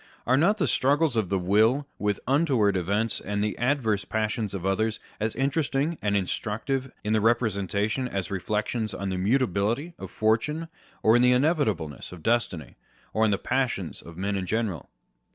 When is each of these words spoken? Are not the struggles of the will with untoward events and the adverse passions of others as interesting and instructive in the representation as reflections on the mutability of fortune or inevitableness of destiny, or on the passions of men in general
Are 0.25 0.35
not 0.35 0.57
the 0.57 0.67
struggles 0.67 1.15
of 1.15 1.29
the 1.29 1.37
will 1.37 1.85
with 1.99 2.19
untoward 2.27 2.75
events 2.75 3.19
and 3.19 3.43
the 3.43 3.55
adverse 3.59 4.03
passions 4.03 4.55
of 4.55 4.65
others 4.65 4.99
as 5.19 5.35
interesting 5.35 5.99
and 6.01 6.17
instructive 6.17 6.91
in 7.03 7.13
the 7.13 7.21
representation 7.21 8.07
as 8.07 8.31
reflections 8.31 8.95
on 8.95 9.09
the 9.09 9.19
mutability 9.19 9.93
of 9.99 10.09
fortune 10.09 10.69
or 11.03 11.15
inevitableness 11.17 12.11
of 12.11 12.23
destiny, 12.23 12.77
or 13.13 13.25
on 13.25 13.29
the 13.29 13.37
passions 13.37 14.01
of 14.01 14.17
men 14.17 14.35
in 14.35 14.47
general 14.47 14.89